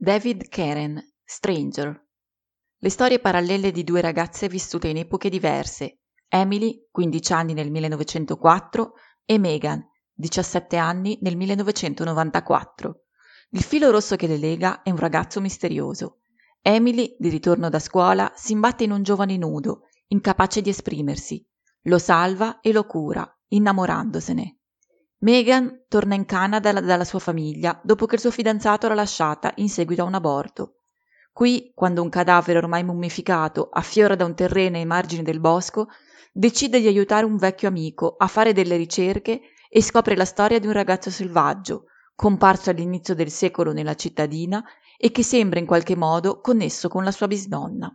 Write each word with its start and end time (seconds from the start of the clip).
David 0.00 0.48
Karen, 0.48 1.02
Stranger. 1.24 2.06
Le 2.78 2.88
storie 2.88 3.18
parallele 3.18 3.72
di 3.72 3.82
due 3.82 4.00
ragazze 4.00 4.46
vissute 4.46 4.86
in 4.86 4.98
epoche 4.98 5.28
diverse. 5.28 6.02
Emily, 6.28 6.86
15 6.88 7.32
anni 7.32 7.52
nel 7.52 7.68
1904, 7.68 8.92
e 9.24 9.38
Megan, 9.38 9.84
17 10.12 10.76
anni 10.76 11.18
nel 11.22 11.36
1994. 11.36 13.06
Il 13.50 13.62
filo 13.64 13.90
rosso 13.90 14.14
che 14.14 14.28
le 14.28 14.36
lega 14.36 14.82
è 14.82 14.90
un 14.90 14.98
ragazzo 14.98 15.40
misterioso. 15.40 16.20
Emily, 16.62 17.16
di 17.18 17.28
ritorno 17.28 17.68
da 17.68 17.80
scuola, 17.80 18.32
si 18.36 18.52
imbatte 18.52 18.84
in 18.84 18.92
un 18.92 19.02
giovane 19.02 19.36
nudo, 19.36 19.88
incapace 20.06 20.60
di 20.60 20.70
esprimersi. 20.70 21.44
Lo 21.86 21.98
salva 21.98 22.60
e 22.60 22.70
lo 22.70 22.86
cura, 22.86 23.28
innamorandosene. 23.48 24.57
Megan 25.20 25.82
torna 25.88 26.14
in 26.14 26.26
Canada 26.26 26.72
dalla 26.72 27.04
sua 27.04 27.18
famiglia 27.18 27.80
dopo 27.82 28.06
che 28.06 28.14
il 28.14 28.20
suo 28.20 28.30
fidanzato 28.30 28.86
l'ha 28.86 28.94
lasciata 28.94 29.52
in 29.56 29.68
seguito 29.68 30.02
a 30.02 30.04
un 30.04 30.14
aborto. 30.14 30.74
Qui, 31.32 31.72
quando 31.74 32.02
un 32.02 32.08
cadavere 32.08 32.58
ormai 32.58 32.84
mummificato 32.84 33.68
affiora 33.68 34.14
da 34.14 34.24
un 34.24 34.36
terreno 34.36 34.76
ai 34.76 34.86
margini 34.86 35.24
del 35.24 35.40
bosco, 35.40 35.88
decide 36.32 36.78
di 36.78 36.86
aiutare 36.86 37.24
un 37.24 37.36
vecchio 37.36 37.66
amico 37.66 38.14
a 38.16 38.28
fare 38.28 38.52
delle 38.52 38.76
ricerche 38.76 39.40
e 39.68 39.82
scopre 39.82 40.14
la 40.14 40.24
storia 40.24 40.60
di 40.60 40.68
un 40.68 40.72
ragazzo 40.72 41.10
selvaggio, 41.10 41.86
comparso 42.14 42.70
all'inizio 42.70 43.16
del 43.16 43.30
secolo 43.30 43.72
nella 43.72 43.96
cittadina 43.96 44.64
e 44.96 45.10
che 45.10 45.24
sembra 45.24 45.58
in 45.58 45.66
qualche 45.66 45.96
modo 45.96 46.40
connesso 46.40 46.88
con 46.88 47.02
la 47.02 47.10
sua 47.10 47.26
bisnonna. 47.26 47.92